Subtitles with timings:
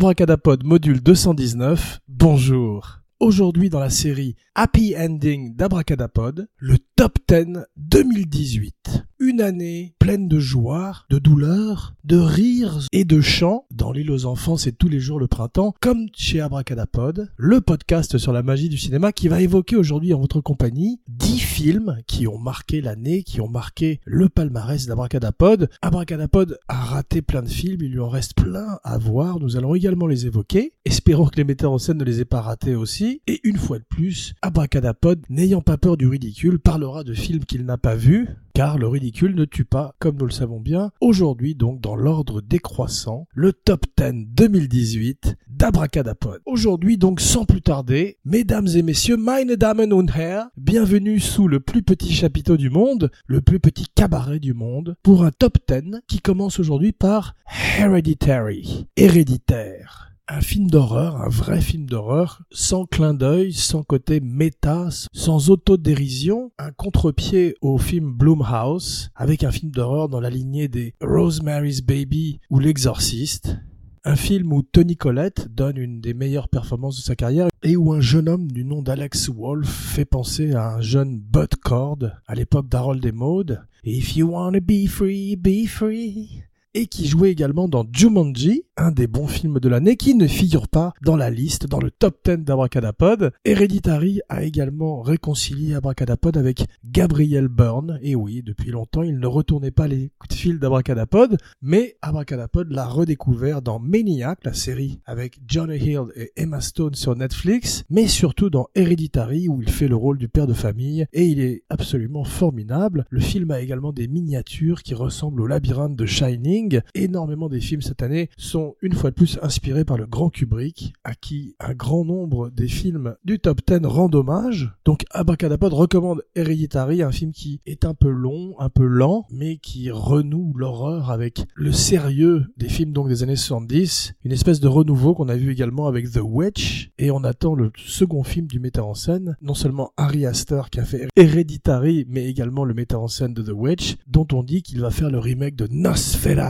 [0.00, 2.99] Abracadapod module 219, bonjour.
[3.20, 9.04] Aujourd'hui dans la série Happy Ending d'Abracadapod, le top 10 2018.
[9.18, 13.66] Une année pleine de joie, de douleur, de rires et de chants.
[13.70, 18.16] Dans l'île aux enfants, c'est tous les jours le printemps, comme chez Abracadapod, le podcast
[18.16, 22.26] sur la magie du cinéma qui va évoquer aujourd'hui en votre compagnie 10 films qui
[22.26, 25.68] ont marqué l'année, qui ont marqué le palmarès d'Abracadapod.
[25.82, 29.38] Abracadapod a raté plein de films, il lui en reste plein à voir.
[29.38, 30.72] Nous allons également les évoquer.
[30.86, 33.09] Espérons que les metteurs en scène ne les aient pas ratés aussi.
[33.26, 37.64] Et une fois de plus, Abracadapod, n'ayant pas peur du ridicule, parlera de films qu'il
[37.64, 40.90] n'a pas vus, car le ridicule ne tue pas, comme nous le savons bien.
[41.00, 46.40] Aujourd'hui, donc, dans l'ordre décroissant, le top 10 2018 d'Abracadapod.
[46.46, 51.60] Aujourd'hui, donc, sans plus tarder, mesdames et messieurs, meine Damen und Herren, bienvenue sous le
[51.60, 56.00] plus petit chapiteau du monde, le plus petit cabaret du monde, pour un top 10
[56.06, 57.34] qui commence aujourd'hui par
[57.78, 64.88] Hereditary, héréditaire un film d'horreur, un vrai film d'horreur, sans clin d'œil, sans côté méta,
[65.12, 70.94] sans autodérision, un contre-pied au film Bloomhouse, avec un film d'horreur dans la lignée des
[71.00, 73.56] Rosemary's Baby ou L'Exorciste,
[74.04, 77.92] un film où Tony Collette donne une des meilleures performances de sa carrière et où
[77.92, 82.34] un jeune homme du nom d'Alex Wolf fait penser à un jeune Bud Cord à
[82.36, 83.66] l'époque d'Harold et.
[83.82, 86.44] If you wanna be free, be free
[86.74, 90.68] et qui jouait également dans Jumanji, un des bons films de l'année qui ne figure
[90.68, 93.32] pas dans la liste, dans le top 10 d'Abracadapod.
[93.44, 99.70] Hereditary a également réconcilié Abracadapod avec Gabriel Byrne, et oui, depuis longtemps il ne retournait
[99.70, 105.40] pas les coups de fil d'Abracadapod, mais Abracadapod l'a redécouvert dans Maniac, la série avec
[105.46, 109.96] Johnny Hill et Emma Stone sur Netflix, mais surtout dans Hereditary où il fait le
[109.96, 113.04] rôle du père de famille, et il est absolument formidable.
[113.10, 116.59] Le film a également des miniatures qui ressemblent au labyrinthe de Shining,
[116.94, 120.92] Énormément des films cette année sont une fois de plus inspirés par le grand Kubrick,
[121.04, 124.72] à qui un grand nombre des films du top 10 rendent hommage.
[124.84, 129.58] Donc Abracadapod recommande Hereditary, un film qui est un peu long, un peu lent, mais
[129.58, 134.68] qui renoue l'horreur avec le sérieux des films donc des années 70, une espèce de
[134.68, 138.60] renouveau qu'on a vu également avec The Witch, et on attend le second film du
[138.60, 143.02] metteur en scène, non seulement Harry Astor qui a fait Hereditary, mais également le metteur
[143.02, 146.49] en scène de The Witch, dont on dit qu'il va faire le remake de Nosferatu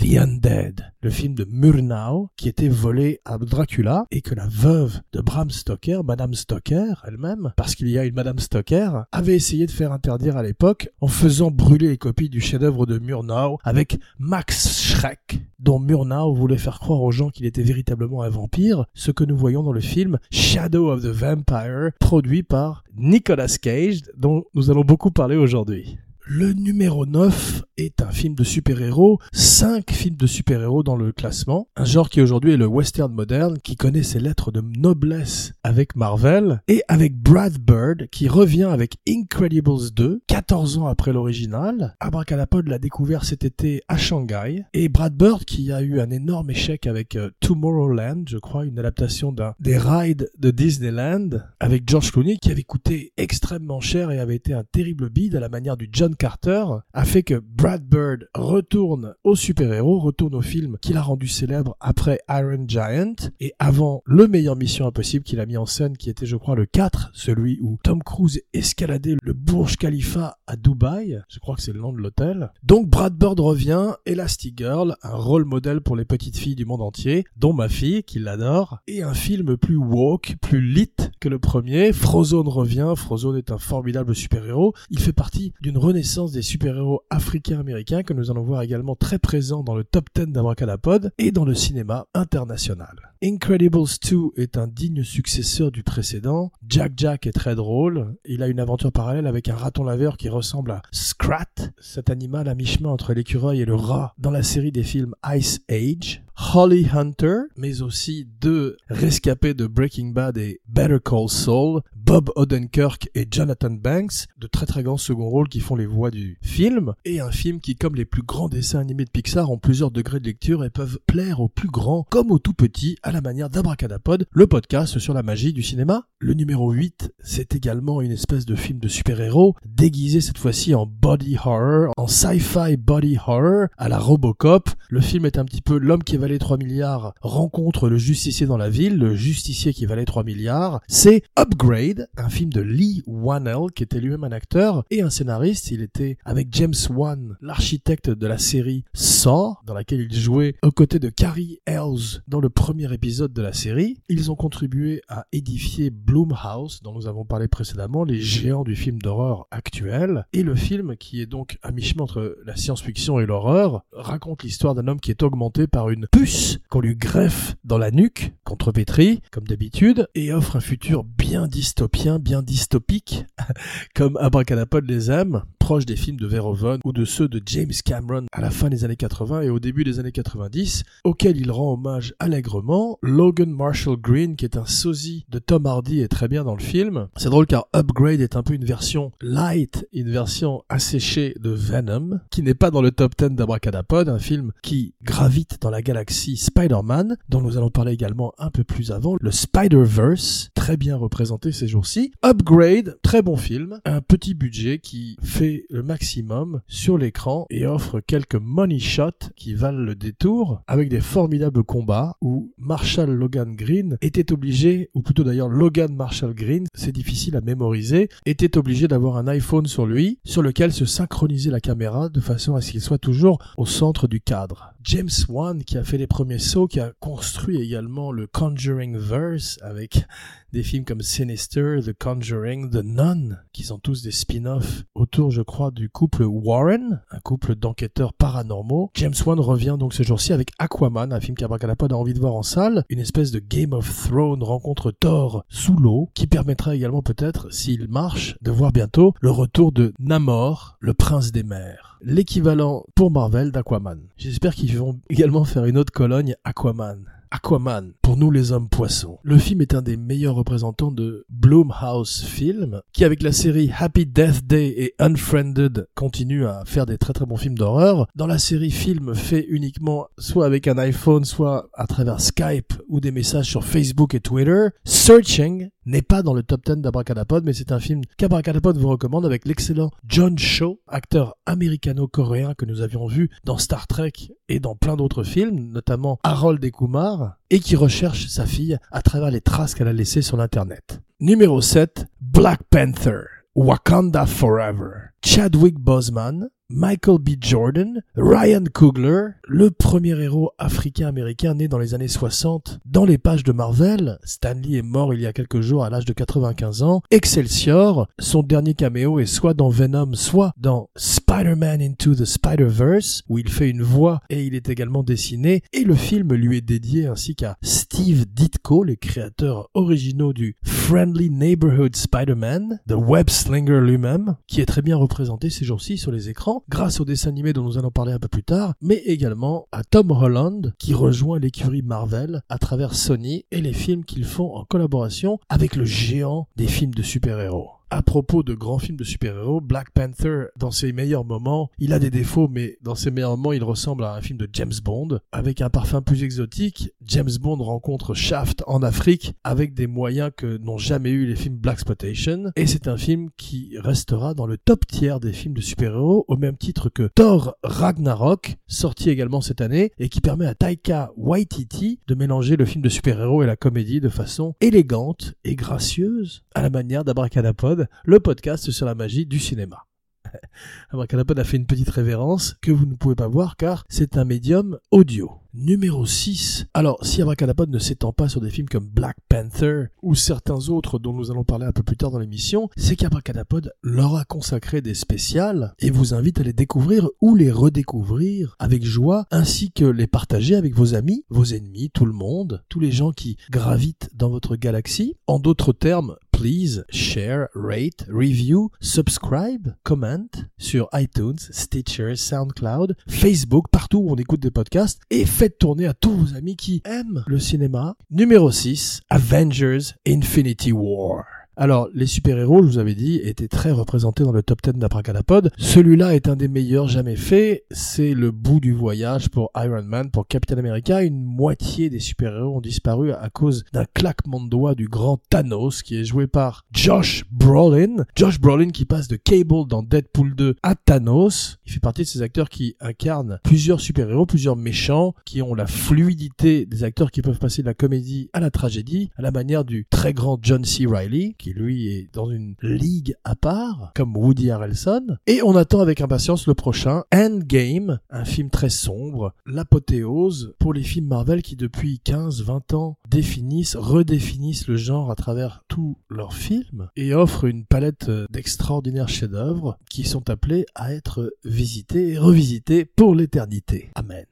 [0.00, 5.00] The Undead, le film de Murnau qui était volé à Dracula et que la veuve
[5.12, 9.66] de Bram Stoker, Madame Stoker elle-même, parce qu'il y a une Madame Stoker, avait essayé
[9.66, 13.98] de faire interdire à l'époque en faisant brûler les copies du chef-d'œuvre de Murnau avec
[14.18, 19.10] Max Schreck, dont Murnau voulait faire croire aux gens qu'il était véritablement un vampire, ce
[19.10, 24.44] que nous voyons dans le film Shadow of the Vampire, produit par Nicolas Cage, dont
[24.54, 25.98] nous allons beaucoup parler aujourd'hui.
[26.24, 31.66] Le numéro 9 est un film de super-héros, 5 films de super-héros dans le classement,
[31.74, 35.96] un genre qui aujourd'hui est le western moderne, qui connaît ses lettres de noblesse avec
[35.96, 41.96] Marvel, et avec Brad Bird, qui revient avec Incredibles 2, 14 ans après l'original.
[41.98, 46.50] Abracadapod l'a découvert cet été à Shanghai, et Brad Bird qui a eu un énorme
[46.50, 52.12] échec avec euh, Tomorrowland, je crois, une adaptation d'un des rides de Disneyland, avec George
[52.12, 55.76] Clooney, qui avait coûté extrêmement cher et avait été un terrible bide à la manière
[55.76, 60.96] du John Carter a fait que Brad Bird retourne au super-héros, retourne au film qu'il
[60.96, 65.56] a rendu célèbre après Iron Giant et avant le meilleur Mission Impossible qu'il a mis
[65.56, 69.76] en scène qui était je crois le 4, celui où Tom Cruise escaladait le Burj
[69.76, 72.50] Khalifa à Dubaï, je crois que c'est le nom de l'hôtel.
[72.62, 77.24] Donc Brad Bird revient, Elastigirl, un rôle modèle pour les petites filles du monde entier,
[77.36, 81.92] dont ma fille qui l'adore, et un film plus woke, plus lit que le premier.
[81.92, 88.02] Frozone revient, Frozone est un formidable super-héros, il fait partie d'une renaissance des super-héros africains-américains
[88.02, 91.54] que nous allons voir également très présents dans le top 10 d'Abracadapod et dans le
[91.54, 93.12] cinéma international.
[93.22, 96.50] Incredibles 2 est un digne successeur du précédent.
[96.68, 98.16] Jack Jack est très drôle.
[98.24, 101.46] Il a une aventure parallèle avec un raton laveur qui ressemble à Scrat,
[101.80, 105.60] cet animal à mi-chemin entre l'écureuil et le rat dans la série des films Ice
[105.70, 106.24] Age.
[106.36, 113.08] Holly Hunter, mais aussi deux rescapés de Breaking Bad et Better Call Saul, Bob Odenkirk
[113.14, 116.94] et Jonathan Banks, de très très grands second rôles qui font les voix du film,
[117.04, 120.20] et un film qui, comme les plus grands dessins animés de Pixar, ont plusieurs degrés
[120.20, 123.50] de lecture et peuvent plaire aux plus grands comme aux tout petits, à la manière
[123.50, 126.06] d'Abracadapod, le podcast sur la magie du cinéma.
[126.18, 130.86] Le numéro 8, c'est également une espèce de film de super-héros, déguisé cette fois-ci en
[130.86, 134.70] body horror, en sci-fi body horror, à la Robocop.
[134.88, 138.56] Le film est un petit peu l'homme qui valait 3 milliards rencontre le justicier dans
[138.56, 143.72] la ville, le justicier qui valait 3 milliards, c'est Upgrade, un film de Lee Wanell,
[143.74, 145.72] qui était lui-même un acteur et un scénariste.
[145.72, 150.70] Il était avec James Wan, l'architecte de la série Saw, dans laquelle il jouait aux
[150.70, 153.96] côtés de Carrie Ells dans le premier épisode de la série.
[154.08, 159.00] Ils ont contribué à édifier Bloomhouse, dont nous avons parlé précédemment, les géants du film
[159.00, 160.24] d'horreur actuel.
[160.32, 164.76] Et le film, qui est donc à mi-chemin entre la science-fiction et l'horreur, raconte l'histoire
[164.76, 169.22] d'un homme qui est augmenté par une puce qu'on lui greffe dans la nuque, contrepétrie,
[169.32, 173.24] comme d'habitude, et offre un futur bien dystopien, bien dystopique,
[173.96, 178.26] comme Abracadapod les aime, proche des films de Verhoeven ou de ceux de James Cameron
[178.32, 181.74] à la fin des années 80 et au début des années 90, auquel il rend
[181.74, 182.98] hommage allègrement.
[183.00, 186.60] Logan Marshall Green, qui est un sosie de Tom Hardy, est très bien dans le
[186.60, 187.06] film.
[187.16, 192.18] C'est drôle car Upgrade est un peu une version light, une version asséchée de Venom,
[192.30, 196.36] qui n'est pas dans le top 10 d'Abracadapod, un film qui gravite dans la galaxie
[196.36, 201.52] Spider-Man, dont nous allons parler également un peu plus avant, le Spider-Verse, très bien représenté
[201.52, 202.10] ces jours-ci.
[202.24, 208.00] Upgrade, très bon film, un petit budget qui fait le maximum sur l'écran et offre
[208.00, 213.96] quelques money shots qui valent le détour avec des formidables combats où Marshall Logan Green
[214.00, 219.16] était obligé, ou plutôt d'ailleurs Logan Marshall Green, c'est difficile à mémoriser, était obligé d'avoir
[219.16, 222.80] un iPhone sur lui sur lequel se synchronisait la caméra de façon à ce qu'il
[222.80, 224.74] soit toujours au centre du cadre.
[224.84, 229.58] James Wan qui a fait les premiers sauts, qui a construit également le Conjuring Verse
[229.62, 230.06] avec
[230.52, 235.42] des films comme Sinister, The Conjuring, The Nun, qui sont tous des spin-offs autour, je
[235.42, 238.90] crois, du couple Warren, un couple d'enquêteurs paranormaux.
[238.94, 242.34] James Wan revient donc ce jour-ci avec Aquaman, un film qu'Abracadapod a envie de voir
[242.34, 247.02] en salle, une espèce de Game of Thrones rencontre Thor sous l'eau, qui permettra également
[247.02, 251.91] peut-être, s'il marche, de voir bientôt le retour de Namor, le prince des mers.
[252.04, 254.00] L'équivalent pour Marvel d'Aquaman.
[254.16, 257.04] J'espère qu'ils vont également faire une autre colonne Aquaman.
[257.30, 259.18] Aquaman, pour nous les hommes poissons.
[259.22, 264.04] Le film est un des meilleurs représentants de Blumhouse Film, qui avec la série Happy
[264.04, 268.06] Death Day et Unfriended continue à faire des très très bons films d'horreur.
[268.16, 273.00] Dans la série film fait uniquement soit avec un iPhone, soit à travers Skype ou
[273.00, 277.52] des messages sur Facebook et Twitter, Searching n'est pas dans le top 10 d'Abracadapod, mais
[277.52, 283.06] c'est un film qu'Abracadapod vous recommande avec l'excellent John Cho, acteur américano-coréen que nous avions
[283.06, 284.12] vu dans Star Trek
[284.48, 289.02] et dans plein d'autres films, notamment Harold et Kumar, et qui recherche sa fille à
[289.02, 291.00] travers les traces qu'elle a laissées sur l'internet.
[291.20, 293.22] Numéro 7, Black Panther,
[293.54, 295.10] Wakanda Forever.
[295.24, 297.32] Chadwick Boseman, Michael B.
[297.38, 303.44] Jordan, Ryan Coogler, le premier héros africain-américain né dans les années 60 dans les pages
[303.44, 304.18] de Marvel.
[304.24, 307.02] Stanley est mort il y a quelques jours à l'âge de 95 ans.
[307.10, 313.38] Excelsior, son dernier caméo est soit dans Venom, soit dans Spider-Man Into the Spider-Verse, où
[313.38, 317.06] il fait une voix et il est également dessiné, et le film lui est dédié
[317.06, 324.36] ainsi qu'à Steve Ditko, les créateurs originaux du Friendly Neighborhood Spider-Man, The Web Slinger lui-même,
[324.46, 327.62] qui est très bien représenté ces jours-ci sur les écrans grâce au dessin animé dont
[327.62, 331.82] nous allons parler un peu plus tard, mais également à Tom Holland qui rejoint l'écurie
[331.82, 336.66] Marvel à travers Sony et les films qu'ils font en collaboration avec le géant des
[336.66, 341.26] films de super-héros à propos de grands films de super-héros, Black Panther, dans ses meilleurs
[341.26, 344.38] moments, il a des défauts, mais dans ses meilleurs moments, il ressemble à un film
[344.38, 345.20] de James Bond.
[345.30, 350.56] Avec un parfum plus exotique, James Bond rencontre Shaft en Afrique avec des moyens que
[350.56, 352.50] n'ont jamais eu les films Black Exploitation.
[352.56, 356.36] Et c'est un film qui restera dans le top tiers des films de super-héros, au
[356.38, 362.00] même titre que Thor Ragnarok, sorti également cette année, et qui permet à Taika Waititi
[362.06, 366.62] de mélanger le film de super-héros et la comédie de façon élégante et gracieuse, à
[366.62, 369.86] la manière d'Abracadapod le podcast sur la magie du cinéma.
[370.90, 374.24] Abracadapod a fait une petite révérence que vous ne pouvez pas voir car c'est un
[374.24, 375.41] médium audio.
[375.54, 376.64] Numéro 6.
[376.72, 380.98] Alors, si Abracadapod ne s'étend pas sur des films comme Black Panther ou certains autres
[380.98, 384.80] dont nous allons parler un peu plus tard dans l'émission, c'est qu'Abracadapod leur a consacré
[384.80, 389.84] des spéciales et vous invite à les découvrir ou les redécouvrir avec joie ainsi que
[389.84, 394.08] les partager avec vos amis, vos ennemis, tout le monde, tous les gens qui gravitent
[394.14, 395.16] dans votre galaxie.
[395.26, 400.26] En d'autres termes, please share, rate, review, subscribe, comment
[400.58, 405.92] sur iTunes, Stitcher, SoundCloud, Facebook, partout où on écoute des podcasts et faites tourner à
[405.92, 407.96] tous vos amis qui aiment le cinéma.
[408.12, 411.24] Numéro 6, Avengers Infinity War.
[411.54, 415.52] Alors, les super-héros, je vous avais dit, étaient très représentés dans le top 10 d'Abracadapod.
[415.58, 417.64] Celui-là est un des meilleurs jamais faits.
[417.70, 421.02] C'est le bout du voyage pour Iron Man, pour Captain America.
[421.02, 425.82] Une moitié des super-héros ont disparu à cause d'un claquement de doigts du grand Thanos,
[425.82, 428.06] qui est joué par Josh Brolin.
[428.16, 431.58] Josh Brolin qui passe de Cable dans Deadpool 2 à Thanos.
[431.66, 435.66] Il fait partie de ces acteurs qui incarnent plusieurs super-héros, plusieurs méchants, qui ont la
[435.66, 439.66] fluidité des acteurs qui peuvent passer de la comédie à la tragédie, à la manière
[439.66, 440.86] du très grand John C.
[440.86, 445.16] Reilly, qui lui est dans une ligue à part, comme Woody Harrelson.
[445.26, 450.84] Et on attend avec impatience le prochain, Endgame, un film très sombre, l'apothéose pour les
[450.84, 456.88] films Marvel qui depuis 15-20 ans définissent, redéfinissent le genre à travers tous leurs films
[456.94, 463.16] et offrent une palette d'extraordinaires chefs-d'œuvre qui sont appelés à être visités et revisités pour
[463.16, 463.90] l'éternité.
[463.96, 464.26] Amen.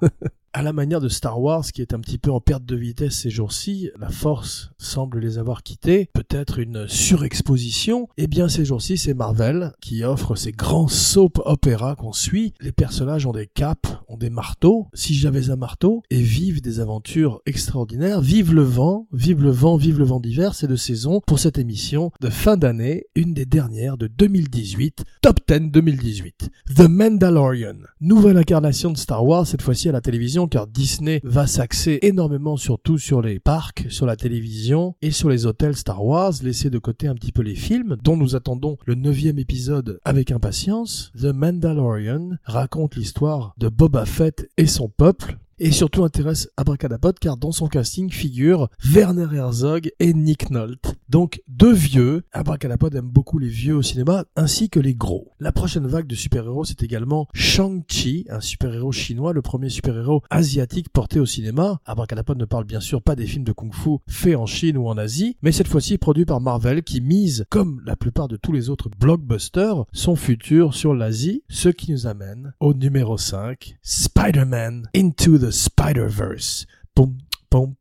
[0.56, 3.18] à la manière de Star Wars qui est un petit peu en perte de vitesse
[3.18, 8.96] ces jours-ci, la force semble les avoir quittés, peut-être une surexposition, eh bien ces jours-ci
[8.96, 13.86] c'est Marvel qui offre ces grands soap opéras qu'on suit, les personnages ont des capes,
[14.08, 19.08] ont des marteaux, si j'avais un marteau, et vivent des aventures extraordinaires, vive le vent,
[19.12, 22.56] vive le vent, vive le vent d'hiver, c'est de saison pour cette émission de fin
[22.56, 26.48] d'année, une des dernières de 2018, Top 10 2018.
[26.74, 31.46] The Mandalorian, nouvelle incarnation de Star Wars, cette fois-ci à la télévision car Disney va
[31.46, 36.32] s'axer énormément surtout sur les parcs, sur la télévision et sur les hôtels Star Wars,
[36.42, 40.30] laisser de côté un petit peu les films dont nous attendons le neuvième épisode avec
[40.30, 41.12] impatience.
[41.18, 47.36] The Mandalorian raconte l'histoire de Boba Fett et son peuple et surtout intéresse Abracadapod car
[47.36, 50.96] dans son casting figurent Werner Herzog et Nick Nolte.
[51.08, 55.32] Donc deux vieux, Abracadapod aime beaucoup les vieux au cinéma ainsi que les gros.
[55.40, 60.90] La prochaine vague de super-héros c'est également Shang-Chi, un super-héros chinois, le premier super-héros asiatique
[60.90, 61.80] porté au cinéma.
[61.86, 64.98] Abracadapod ne parle bien sûr pas des films de kung-fu faits en Chine ou en
[64.98, 68.70] Asie, mais cette fois-ci produit par Marvel qui mise, comme la plupart de tous les
[68.70, 75.38] autres blockbusters, son futur sur l'Asie, ce qui nous amène au numéro 5, Spider-Man Into
[75.38, 76.66] the Spider-Verse.
[76.94, 77.16] Boum,
[77.50, 77.74] boum,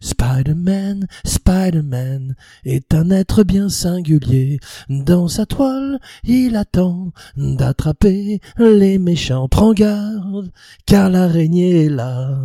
[0.00, 4.58] Spider-Man, Spider-Man est un être bien singulier.
[4.88, 9.48] Dans sa toile, il attend d'attraper les méchants.
[9.48, 10.50] Prends garde,
[10.86, 12.38] car l'araignée est là.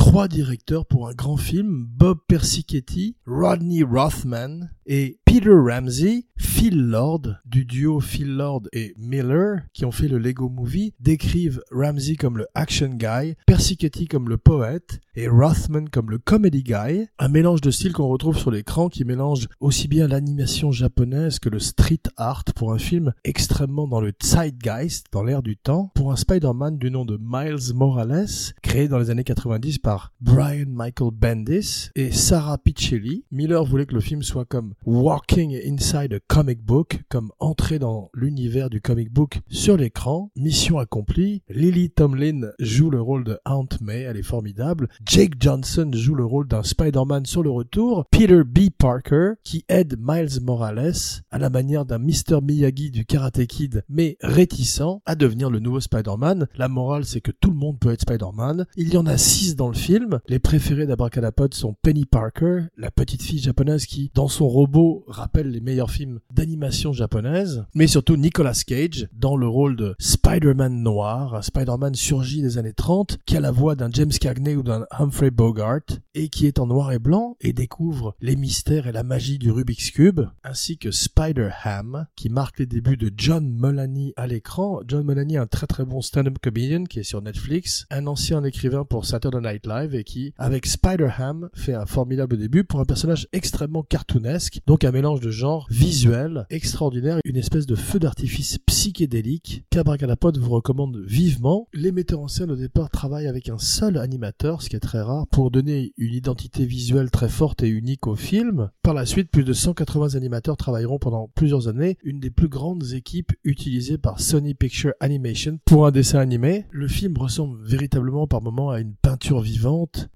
[0.00, 7.36] Trois directeurs pour un grand film, Bob Persichetti, Rodney Rothman et Peter Ramsey, Phil Lord,
[7.44, 12.38] du duo Phil Lord et Miller, qui ont fait le Lego Movie, décrivent Ramsey comme
[12.38, 17.60] le action guy, Persichetti comme le poète et Rothman comme le comedy guy, un mélange
[17.60, 22.02] de styles qu'on retrouve sur l'écran qui mélange aussi bien l'animation japonaise que le street
[22.16, 26.78] art pour un film extrêmement dans le zeitgeist, dans l'air du temps, pour un Spider-Man
[26.78, 29.89] du nom de Miles Morales, créé dans les années 90 par
[30.20, 33.24] Brian Michael Bendis et Sarah Pichelli.
[33.30, 38.10] Miller voulait que le film soit comme Walking Inside a Comic Book, comme entrer dans
[38.14, 40.30] l'univers du comic book sur l'écran.
[40.36, 41.42] Mission accomplie.
[41.48, 44.88] Lily Tomlin joue le rôle de Aunt May, elle est formidable.
[45.04, 48.06] Jake Johnson joue le rôle d'un Spider-Man sur le retour.
[48.10, 48.70] Peter B.
[48.76, 50.92] Parker, qui aide Miles Morales
[51.30, 52.40] à la manière d'un Mr.
[52.42, 56.46] Miyagi du Karate Kid, mais réticent à devenir le nouveau Spider-Man.
[56.56, 58.66] La morale, c'est que tout le monde peut être Spider-Man.
[58.76, 60.20] Il y en a six dans le film.
[60.28, 65.50] Les préférés d'Abracadapod sont Penny Parker, la petite fille japonaise qui, dans son robot, rappelle
[65.50, 71.34] les meilleurs films d'animation japonaise, mais surtout Nicolas Cage dans le rôle de Spider-Man noir,
[71.34, 74.84] un Spider-Man surgi des années 30 qui a la voix d'un James Cagney ou d'un
[74.90, 75.80] Humphrey Bogart
[76.14, 79.50] et qui est en noir et blanc et découvre les mystères et la magie du
[79.50, 84.80] Rubik's Cube, ainsi que Spider-Ham qui marque les débuts de John Mulaney à l'écran.
[84.86, 88.84] John Mulaney, un très très bon stand-up comedian qui est sur Netflix, un ancien écrivain
[88.84, 93.82] pour Saturday Night Et qui, avec Spider-Ham, fait un formidable début pour un personnage extrêmement
[93.82, 100.38] cartoonesque donc un mélange de genres visuel extraordinaire, une espèce de feu d'artifice psychédélique qu'Abracadapod
[100.38, 101.68] vous recommande vivement.
[101.72, 105.00] Les metteurs en scène au départ travaillent avec un seul animateur, ce qui est très
[105.00, 108.70] rare, pour donner une identité visuelle très forte et unique au film.
[108.82, 112.92] Par la suite, plus de 180 animateurs travailleront pendant plusieurs années, une des plus grandes
[112.92, 116.66] équipes utilisées par Sony Picture Animation pour un dessin animé.
[116.70, 119.59] Le film ressemble véritablement par moments à une peinture vivante.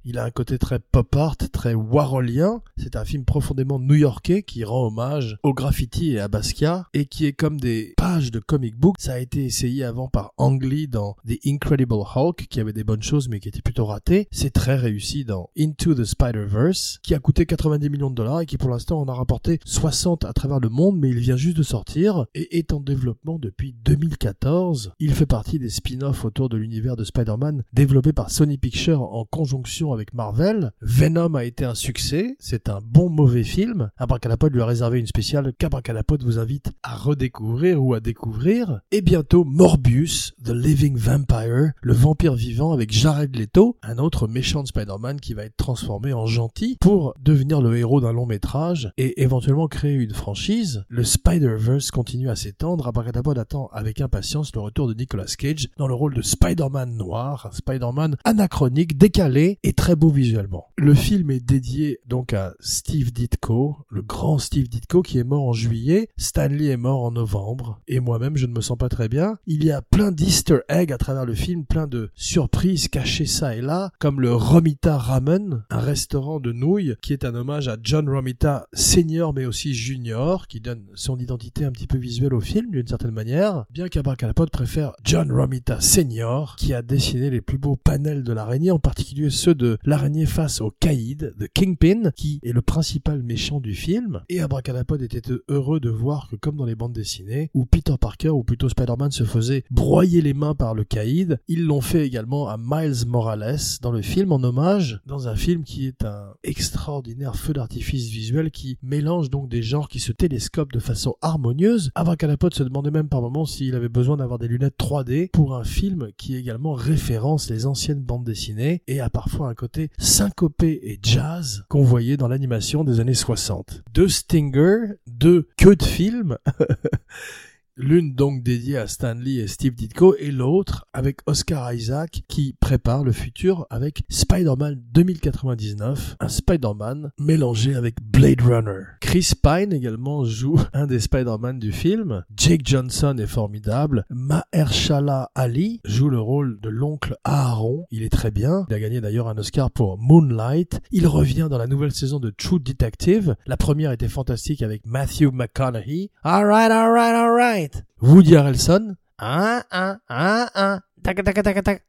[0.05, 2.63] Il a un côté très pop art, très warholien.
[2.79, 7.27] C'est un film profondément new-yorkais qui rend hommage au graffiti et à Basquiat et qui
[7.27, 8.97] est comme des pages de comic book.
[8.99, 12.85] Ça a été essayé avant par Ang Lee dans The Incredible Hulk qui avait des
[12.85, 14.29] bonnes choses mais qui était plutôt raté.
[14.31, 18.47] C'est très réussi dans Into the Spider-Verse qui a coûté 90 millions de dollars et
[18.47, 21.59] qui pour l'instant en a rapporté 60 à travers le monde mais il vient juste
[21.59, 24.93] de sortir et est en développement depuis 2014.
[25.01, 29.27] Il fait partie des spin-offs autour de l'univers de Spider-Man développé par Sony Pictures en
[29.35, 30.71] conjonction avec Marvel.
[30.81, 33.91] Venom a été un succès, c'est un bon mauvais film.
[33.97, 38.79] Abracadapod lui a réservé une spéciale qu'Abracadapod vous invite à redécouvrir ou à découvrir.
[38.93, 44.63] Et bientôt Morbius, The Living Vampire, le vampire vivant avec Jared Leto, un autre méchant
[44.63, 48.93] de Spider-Man qui va être transformé en gentil pour devenir le héros d'un long métrage
[48.97, 50.85] et éventuellement créer une franchise.
[50.89, 52.87] Le Spider-Verse continue à s'étendre.
[52.87, 57.51] Abracadapod attend avec impatience le retour de Nicolas Cage dans le rôle de Spider-Man noir,
[57.53, 60.67] Spider-Man anachronique, décalé et très beau visuellement.
[60.77, 65.45] Le film est dédié donc à Steve Ditko, le grand Steve Ditko qui est mort
[65.45, 66.11] en juillet.
[66.19, 69.39] Stanley est mort en novembre et moi-même je ne me sens pas très bien.
[69.47, 73.57] Il y a plein d'easter eggs à travers le film, plein de surprises cachées ça
[73.57, 77.79] et là, comme le Romita Ramen, un restaurant de nouilles qui est un hommage à
[77.83, 82.41] John Romita senior mais aussi junior, qui donne son identité un petit peu visuelle au
[82.41, 87.59] film d'une certaine manière, bien qu'Abracadapod préfère John Romita senior, qui a dessiné les plus
[87.59, 92.41] beaux panels de l'araignée, en particulier ceux de l'araignée face au caïd, de Kingpin, qui
[92.43, 96.65] est le principal méchant du film, et Abracadapod était heureux de voir que comme dans
[96.65, 100.75] les bandes dessinées, où Peter Parker, ou plutôt Spider-Man se faisait broyer les mains par
[100.75, 105.29] le caïd, ils l'ont fait également à Miles Morales dans le film en hommage, dans
[105.29, 110.01] un film qui est un extraordinaire feu d'artifice visuel qui mélange donc des genres qui
[110.01, 111.91] se télescopent de façon harmonieuse.
[111.95, 115.65] Abracadapod se demandait même par moments s'il avait besoin d'avoir des lunettes 3D pour un
[115.65, 121.65] film qui également référence les anciennes bandes dessinées a parfois un côté syncopé et jazz
[121.69, 123.83] qu'on voyait dans l'animation des années 60.
[123.93, 126.39] Deux Stinger, deux queues de film
[127.77, 133.03] L'une donc dédiée à Stanley et Steve Ditko et l'autre avec Oscar Isaac qui prépare
[133.03, 138.83] le futur avec Spider-Man 2099, un Spider-Man mélangé avec Blade Runner.
[139.01, 142.23] Chris Pine également joue un des Spider-Man du film.
[142.37, 144.05] Jake Johnson est formidable.
[144.09, 147.87] Mahershala Ali joue le rôle de l'oncle Aaron.
[147.91, 148.67] Il est très bien.
[148.69, 150.81] Il a gagné d'ailleurs un Oscar pour Moonlight.
[150.93, 153.35] Il revient dans la nouvelle saison de True Detective.
[153.47, 156.11] La première était fantastique avec Matthew McConaughey.
[156.23, 157.64] Alright, alright, alright.
[158.01, 160.81] Woody Harrelson, un, un, un, un,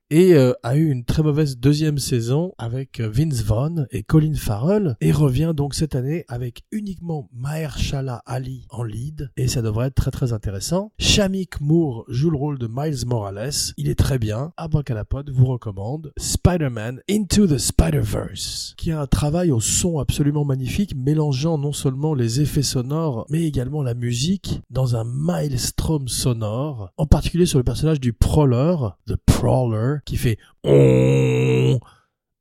[0.09, 4.33] et euh, a eu une très mauvaise deuxième saison avec euh, Vince Vaughn et Colin
[4.33, 9.87] Farrell et revient donc cette année avec uniquement Mahershala Ali en lead et ça devrait
[9.87, 10.91] être très très intéressant.
[10.99, 14.51] Shamik Moore joue le rôle de Miles Morales, il est très bien.
[14.57, 20.93] Abracadapod vous recommande Spider-Man Into the Spider-Verse qui a un travail au son absolument magnifique
[20.93, 27.05] mélangeant non seulement les effets sonores mais également la musique dans un maelstrom sonore en
[27.05, 28.75] particulier sur le personnage du Prowler,
[29.07, 31.79] The Prowler qui fait on,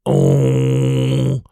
[0.07, 1.43] on,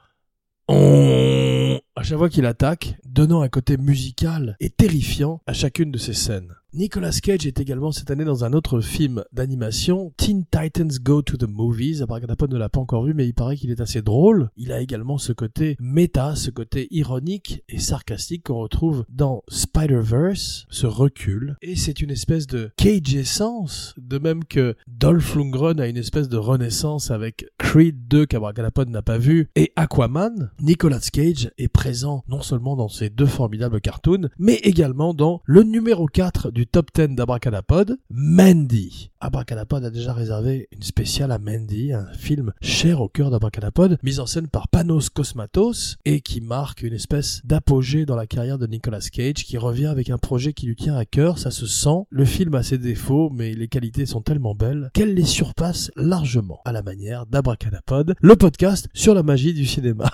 [0.68, 5.98] on à chaque fois qu'il attaque, donnant un côté musical et terrifiant à chacune de
[5.98, 6.54] ses scènes.
[6.74, 11.36] Nicolas Cage est également cette année dans un autre film d'animation, Teen Titans Go to
[11.36, 12.00] the Movies.
[12.00, 14.48] Abracadapod ne l'a pas encore vu, mais il paraît qu'il est assez drôle.
[14.56, 20.64] Il a également ce côté méta, ce côté ironique et sarcastique qu'on retrouve dans Spider-Verse,
[20.70, 21.56] ce recul.
[21.60, 26.30] Et c'est une espèce de Cage essence, de même que Dolph Lundgren a une espèce
[26.30, 30.50] de renaissance avec Creed 2 qu'Abracadapod n'a pas vu et Aquaman.
[30.58, 35.64] Nicolas Cage est présent non seulement dans ces deux formidables cartoons, mais également dans le
[35.64, 39.10] numéro 4 du top 10 d'Abracadapod, Mandy.
[39.20, 44.18] Abracadapod a déjà réservé une spéciale à Mandy, un film cher au cœur d'Abracadapod, mis
[44.18, 48.66] en scène par Panos Cosmatos et qui marque une espèce d'apogée dans la carrière de
[48.66, 52.06] Nicolas Cage qui revient avec un projet qui lui tient à cœur, ça se sent.
[52.10, 56.60] Le film a ses défauts, mais les qualités sont tellement belles qu'elle les surpasse largement
[56.64, 60.10] à la manière d'Abracadapod, le podcast sur la magie du cinéma.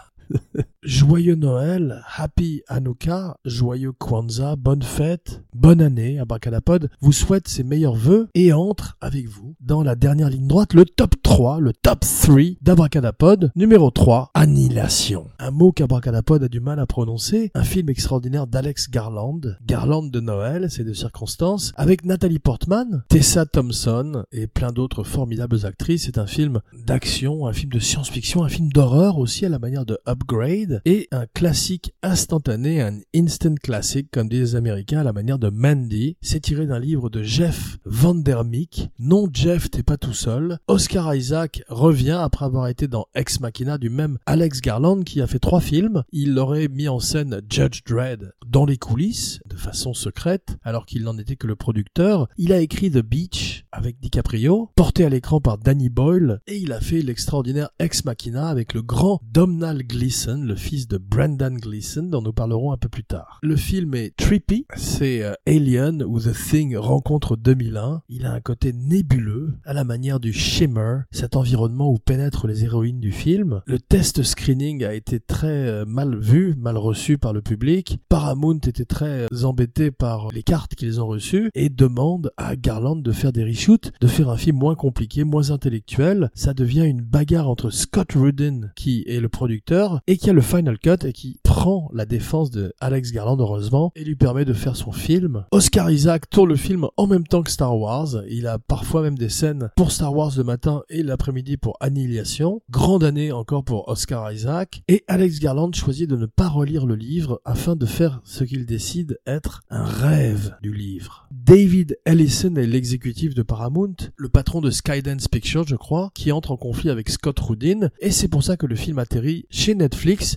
[0.83, 7.95] Joyeux Noël, Happy Hanukkah, joyeux Kwanzaa, bonne fête, bonne année, Abracadapod vous souhaite ses meilleurs
[7.95, 12.01] vœux et entre avec vous dans la dernière ligne droite le top 3, le top
[12.01, 15.29] 3 d'Abracadapod, numéro 3, Annihilation.
[15.38, 20.21] Un mot qu'Abracadapod a du mal à prononcer, un film extraordinaire d'Alex Garland, Garland de
[20.21, 26.05] Noël, c'est de circonstances, avec Nathalie Portman, Tessa Thompson et plein d'autres formidables actrices.
[26.05, 29.87] C'est un film d'action, un film de science-fiction, un film d'horreur aussi à la manière
[29.87, 35.12] de Upgrade et un classique instantané, un instant classic comme disent les Américains à la
[35.12, 36.16] manière de Mandy.
[36.20, 38.90] C'est tiré d'un livre de Jeff Vandermeek.
[38.98, 40.59] Non, Jeff, t'es pas tout seul.
[40.66, 45.26] Oscar Isaac revient après avoir été dans Ex Machina du même Alex Garland qui a
[45.26, 46.02] fait trois films.
[46.11, 51.04] Il aurait mis en scène Judge Dredd dans les coulisses de façon secrète alors qu'il
[51.04, 52.28] n'en était que le producteur.
[52.38, 56.72] Il a écrit The Beach avec DiCaprio, porté à l'écran par Danny Boyle et il
[56.72, 62.05] a fait l'extraordinaire Ex Machina avec le grand Domhnall Gleeson, le fils de Brendan Gleeson
[62.05, 63.40] dont nous parlerons un peu plus tard.
[63.42, 68.01] Le film est trippy, c'est euh, Alien ou The Thing rencontre 2001.
[68.09, 72.64] Il a un côté nébuleux à la manière du Shimmer, cet environnement où pénètrent les
[72.64, 73.61] héroïnes du film.
[73.66, 77.99] Le test screening a été très euh, mal vu, mal reçu par le public.
[78.09, 82.97] Paramount était très euh, embêté par les cartes qu'ils ont reçues et demande à Garland
[82.97, 86.31] de faire des reshoots, de faire un film moins compliqué, moins intellectuel.
[86.33, 90.41] Ça devient une bagarre entre Scott Rudin, qui est le producteur, et qui a le
[90.41, 94.53] final cut et qui prend la défense de Alex Garland, heureusement, et lui permet de
[94.53, 95.45] faire son film.
[95.51, 98.09] Oscar Isaac tourne le film en même temps que Star Wars.
[98.29, 102.63] Il a parfois même des scènes pour Star Wars le matin et l'après-midi pour Annihilation.
[102.71, 104.83] Grande année encore pour Oscar Isaac.
[104.89, 108.67] Et Alex Garland choisit de ne pas relire le livre afin de faire ce qu'il
[108.67, 111.27] décide être un rêve du livre.
[111.31, 116.53] David Ellison est l'exécutif de Paramount, le patron de Skydance Pictures, je crois, qui entre
[116.53, 119.88] en conflit avec Scott Rudin, et c'est pour ça que le film atterrit chez Netflix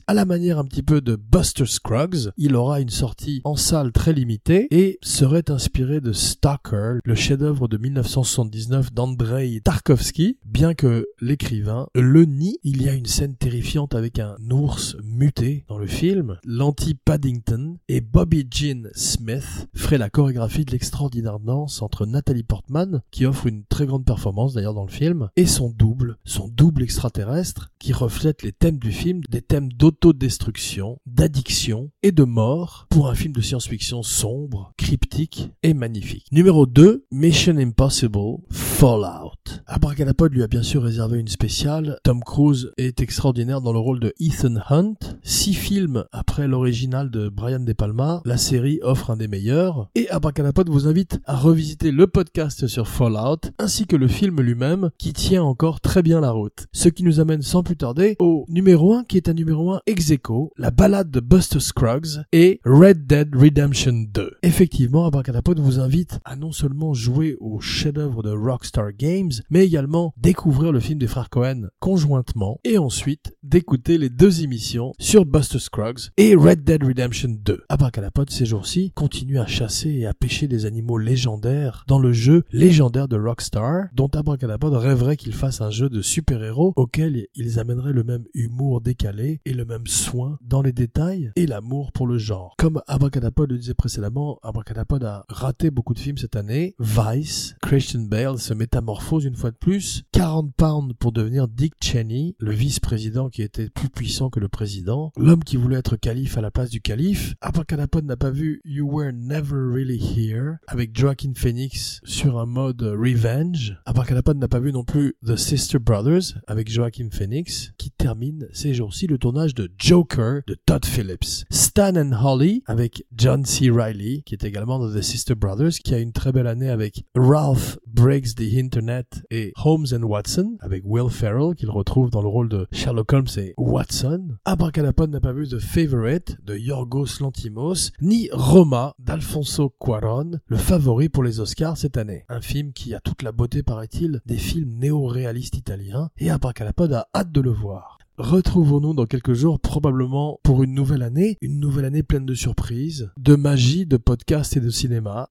[0.08, 2.32] à la manière un petit peu de Buster Scruggs.
[2.38, 7.68] Il aura une sortie en salle très limitée et serait inspiré de Stalker, le chef-d'œuvre
[7.68, 12.60] de 1979 d'Andrei Tarkovsky, bien que l'écrivain le nie.
[12.64, 16.38] Il y a une scène terrifiante avec un ours muté dans le film.
[16.44, 23.26] L'anti-Paddington et Bobby Jean Smith ferait la chorégraphie de l'extraordinaire danse entre Nathalie Portman, qui
[23.26, 27.70] offre une très grande performance d'ailleurs dans le film, et son double, son double extraterrestre,
[27.80, 33.16] qui reflète les thèmes du film, des thèmes d'autodestruction, d'addiction et de mort, pour un
[33.16, 36.28] film de science-fiction sombre, cryptique et magnifique.
[36.32, 39.31] Numéro 2, Mission Impossible Fallout.
[39.68, 41.98] Abracadapod lui a bien sûr réservé une spéciale.
[42.04, 44.96] Tom Cruise est extraordinaire dans le rôle de Ethan Hunt.
[45.24, 49.90] Six films après l'original de Brian De Palma, la série offre un des meilleurs.
[49.96, 54.90] Et Abracadapod vous invite à revisiter le podcast sur Fallout, ainsi que le film lui-même,
[54.98, 56.68] qui tient encore très bien la route.
[56.72, 59.82] Ce qui nous amène sans plus tarder au numéro 1, qui est un numéro 1
[59.86, 64.32] ex aequo, la balade de Buster Scruggs et Red Dead Redemption 2.
[64.44, 70.14] Effectivement, Abracadapod vous invite à non seulement jouer au chef-d'œuvre de Rockstar Games, mais également
[70.18, 75.60] découvrir le film des frères Cohen conjointement et ensuite d'écouter les deux émissions sur Buster
[75.60, 77.64] Scruggs et Red Dead Redemption 2.
[77.70, 82.44] Abracadapod ces jours-ci continue à chasser et à pêcher des animaux légendaires dans le jeu
[82.52, 87.94] légendaire de Rockstar dont Abracadapod rêverait qu'il fasse un jeu de super-héros auquel ils amèneraient
[87.94, 92.18] le même humour décalé et le même soin dans les détails et l'amour pour le
[92.18, 92.56] genre.
[92.58, 96.76] Comme Abracadapod le disait précédemment, Abracadapod a raté beaucoup de films cette année.
[96.80, 100.04] Vice, Christian Bale se métamorphose une fois de plus.
[100.12, 105.12] 40 pounds pour devenir Dick Cheney, le vice-président qui était plus puissant que le président.
[105.18, 107.36] L'homme qui voulait être calife à la place du calife.
[107.42, 112.82] Abracadapod n'a pas vu You Were Never Really Here avec Joaquin Phoenix sur un mode
[112.82, 113.78] Revenge.
[113.86, 118.74] Abracadapod n'a pas vu non plus The Sister Brothers avec Joaquin Phoenix qui termine ces
[118.74, 121.46] jours-ci le tournage de Joker de Todd Phillips.
[121.50, 123.70] Stan and Holly avec John C.
[123.70, 127.04] Reilly qui est également dans The Sister Brothers qui a une très belle année avec
[127.16, 132.28] Ralph Breaks the Internet et Holmes and Watson avec Will Ferrell qu'il retrouve dans le
[132.28, 134.38] rôle de Sherlock Holmes et Watson.
[134.46, 141.10] Abracadapod n'a pas vu The Favorite de Yorgos Lantimos ni Roma d'Alfonso Cuaron, le favori
[141.10, 142.26] pour les Oscars cette année.
[142.30, 147.08] Un film qui a toute la beauté paraît-il des films néo-réalistes italiens et Abracadapod a
[147.16, 147.98] hâte de le voir.
[148.18, 153.10] Retrouvons-nous dans quelques jours, probablement pour une nouvelle année, une nouvelle année pleine de surprises,
[153.18, 155.30] de magie, de podcasts et de cinéma.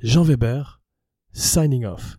[0.00, 0.82] Jean Weber,
[1.32, 2.18] signing off.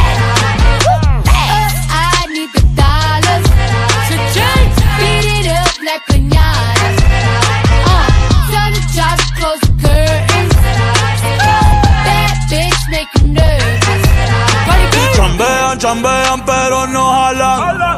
[15.81, 17.97] Chambean, pero no jalan.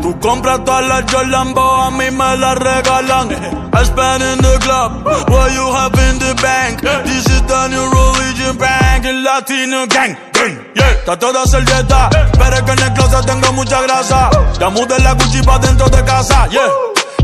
[0.00, 3.28] Tú compras todas las Jolambo, a mí me las regalan.
[3.74, 6.80] I spend in the club, what you have in the bank.
[7.04, 10.16] This is the new religion bank, el latino gang.
[10.32, 14.30] gang, Yeah, trato de hacer dieta, pero es que en el closet tengo mucha grasa.
[14.58, 16.62] Ya mudé la Gucci pa' dentro de casa, yeah.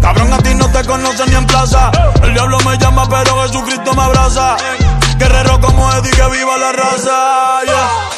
[0.03, 1.91] Cabrón, a ti no te conocen ni en plaza.
[2.23, 4.55] El diablo me llama, pero Jesucristo me abraza.
[5.17, 8.18] Guerrero como Eddie, que viva la raza, yeah.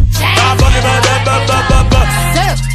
[2.33, 2.70] Shake.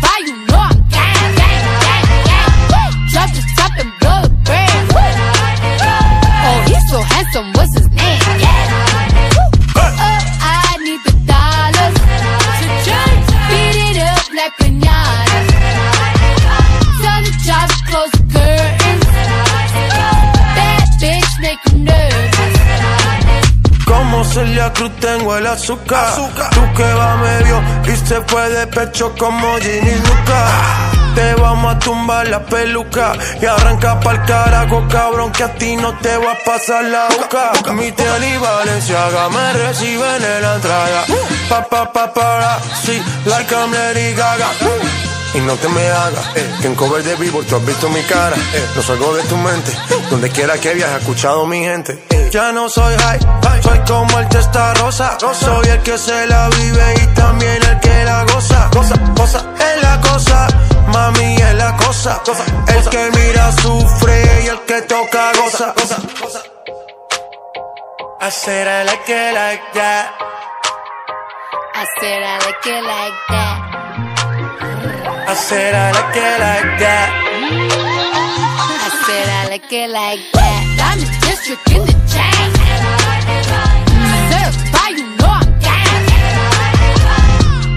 [25.00, 26.14] Tengo el azúcar.
[26.14, 30.46] Tú que va medio y se fue de pecho como Ginny Luca.
[31.14, 35.96] Te vamos a tumbar la peluca y arranca pa'l carajo, cabrón, que a ti no
[35.98, 37.72] te va a pasar la boca.
[37.72, 41.04] Mi tele y Valenciaga me reciben en la entrada.
[41.48, 44.48] Pa, pa, pa, para, sí, like I'm Lady Gaga.
[45.34, 46.26] Y no te me hagas,
[46.60, 48.36] que en cover de vivo tú has visto mi cara.
[48.74, 49.72] No salgo de tu mente,
[50.10, 52.15] donde quiera que viajes, escuchado mi gente.
[52.30, 53.20] Ya no soy high,
[53.62, 55.16] soy como el testa rosa.
[55.18, 58.68] Soy el que se la vive y también el que la goza.
[58.72, 60.46] Goza, goza, es la cosa,
[60.88, 62.20] mami es la cosa.
[62.68, 65.74] El que mira sufre y el que toca goza.
[68.18, 70.10] I said I like it like that.
[71.74, 73.56] I said I like it like that.
[75.28, 78.25] I said I like it like that.
[78.58, 80.62] I said I like it like that.
[80.88, 82.48] I'm a district in the chain.
[84.32, 86.04] Certified, you know I'm gang.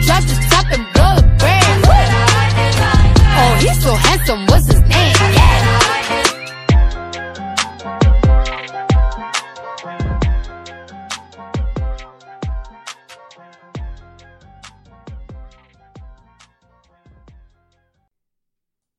[0.06, 1.84] Drop the top and blow the brand.
[3.42, 5.19] Oh, he's so handsome, what's his name?